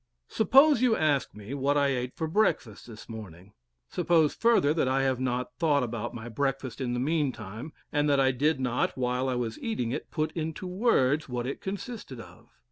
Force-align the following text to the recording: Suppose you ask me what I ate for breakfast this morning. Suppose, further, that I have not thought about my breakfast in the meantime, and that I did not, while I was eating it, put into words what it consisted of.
Suppose 0.29 0.81
you 0.81 0.95
ask 0.95 1.35
me 1.35 1.53
what 1.53 1.77
I 1.77 1.89
ate 1.89 2.15
for 2.15 2.25
breakfast 2.27 2.87
this 2.87 3.07
morning. 3.07 3.53
Suppose, 3.87 4.33
further, 4.33 4.73
that 4.73 4.87
I 4.87 5.03
have 5.03 5.19
not 5.19 5.53
thought 5.59 5.83
about 5.83 6.15
my 6.15 6.27
breakfast 6.27 6.81
in 6.81 6.95
the 6.95 6.99
meantime, 6.99 7.71
and 7.91 8.09
that 8.09 8.19
I 8.19 8.31
did 8.31 8.59
not, 8.59 8.97
while 8.97 9.29
I 9.29 9.35
was 9.35 9.59
eating 9.59 9.91
it, 9.91 10.09
put 10.09 10.31
into 10.31 10.65
words 10.65 11.29
what 11.29 11.45
it 11.45 11.61
consisted 11.61 12.19
of. 12.19 12.49